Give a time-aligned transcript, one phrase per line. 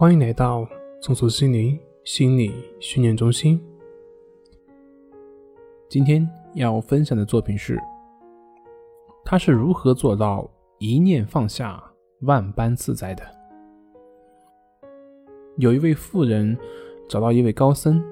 [0.00, 0.66] 欢迎来到
[1.02, 3.62] 松鼠心灵心理训练中心。
[5.90, 7.78] 今天要分享的作品是：
[9.22, 11.84] 他是如何做到一念放下，
[12.22, 13.22] 万般自在的？
[15.58, 16.56] 有一位妇人
[17.06, 18.02] 找到一位高僧，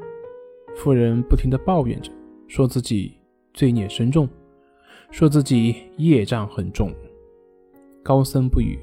[0.77, 2.12] 妇人不停的抱怨着，
[2.48, 3.16] 说自己
[3.55, 4.29] 罪孽深重，
[5.11, 6.93] 说自己业障很重。
[8.02, 8.79] 高僧不语，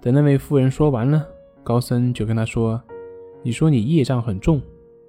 [0.00, 1.24] 等那位妇人说完了。
[1.68, 2.82] 高僧就跟他说
[3.44, 4.58] ：“你说你业障很重，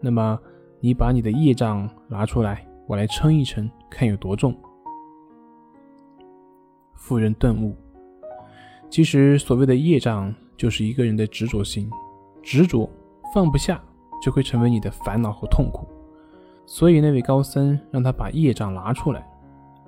[0.01, 0.37] 那么
[0.81, 4.53] 你把你的业障拿出来，我来称一称，看有多重。”
[6.93, 7.73] 妇人顿悟，
[8.89, 11.89] 其实所谓的业障，就是一个人的执着心，
[12.43, 12.89] 执着
[13.33, 13.81] 放不下，
[14.21, 15.87] 就会成为你的烦恼和痛苦。
[16.65, 19.25] 所以那位高僧让他把业障拿出来，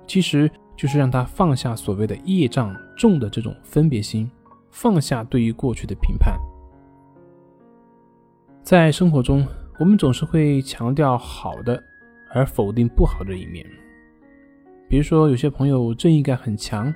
[0.06, 4.30] 其实就是让他放下所谓的业障重的这种分别心，
[4.70, 6.34] 放下对于过去的评判。
[8.72, 9.46] 在生活中，
[9.78, 11.84] 我们总是会强调好的，
[12.30, 13.66] 而否定不好的一面。
[14.88, 16.90] 比如说，有些朋友正义感很强，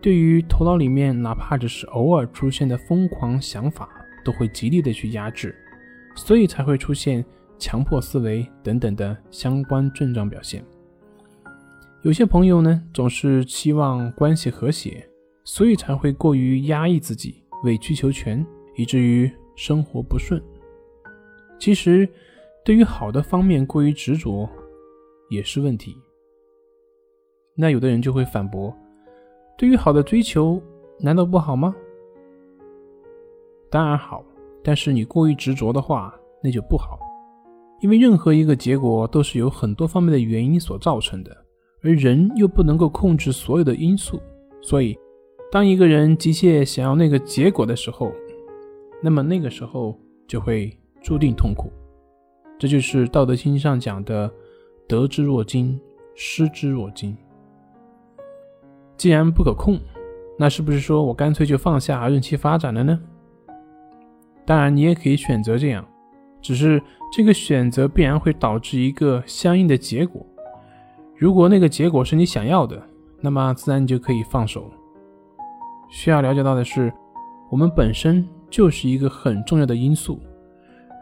[0.00, 3.90] 对于头脑里面哪怕只是偶尔出现的疯狂想法，
[4.24, 5.54] 都会极力的去压制，
[6.14, 7.22] 所以才会出现
[7.58, 10.64] 强迫思维等等的相关症状表现。
[12.00, 15.06] 有些朋友呢，总是期望关系和谐，
[15.44, 18.42] 所以才会过于压抑自己，委曲求全，
[18.76, 20.42] 以至于生活不顺。
[21.58, 22.08] 其实，
[22.64, 24.48] 对于好的方面过于执着，
[25.30, 25.96] 也是问题。
[27.54, 28.74] 那有的人就会反驳：
[29.56, 30.60] 对于好的追求，
[31.00, 31.74] 难道不好吗？
[33.70, 34.24] 当然好，
[34.62, 36.98] 但是你过于执着的话，那就不好。
[37.80, 41.34] 因为任何一个结果都是由很多方面的原因所造成的，
[41.82, 44.20] 而人又不能够控制所有的因素，
[44.60, 44.96] 所以，
[45.50, 48.12] 当一个人急切想要那个结果的时候，
[49.02, 49.98] 那么那个时候
[50.28, 50.78] 就会。
[51.06, 51.72] 注定痛苦，
[52.58, 54.28] 这就是《道德经》上讲的
[54.88, 55.80] “得之若惊，
[56.16, 57.16] 失之若惊”。
[58.98, 59.78] 既然不可控，
[60.36, 63.00] 那是不是说我干脆就放下，任其发展了呢？
[64.44, 65.86] 当然，你也可以选择这样，
[66.40, 66.82] 只是
[67.12, 70.26] 这个选择必然会导致一个相应的结果。
[71.16, 72.82] 如果那个结果是你想要的，
[73.20, 74.68] 那么自然你就可以放手。
[75.88, 76.92] 需要了解到的是，
[77.48, 80.20] 我们本身就是一个很重要的因素。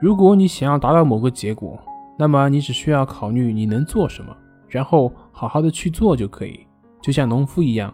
[0.00, 1.78] 如果你想要达到某个结果，
[2.18, 4.36] 那么你只需要考虑你能做什么，
[4.68, 6.60] 然后好好的去做就可以。
[7.02, 7.92] 就像农夫一样，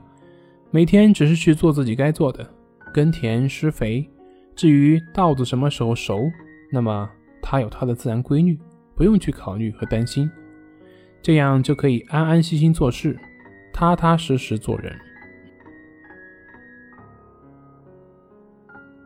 [0.71, 2.49] 每天只是去做自己该做的，
[2.93, 4.09] 耕田施肥。
[4.57, 6.21] 至于稻子什么时候熟，
[6.71, 7.09] 那么
[7.41, 8.59] 它有它的自然规律，
[8.95, 10.31] 不用去考虑和担心，
[11.23, 13.19] 这样就可以安安心心做事，
[13.73, 14.95] 踏踏实实做人。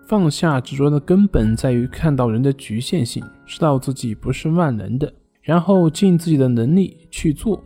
[0.07, 7.63] 放下执着的根本在于看到人的局限性，知道自己不是万能的，然后尽自己的能力去做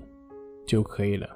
[0.66, 1.28] 就可以了。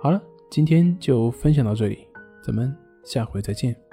[0.00, 1.98] 好了，今天就分享到这里，
[2.42, 3.87] 咱们下回再见。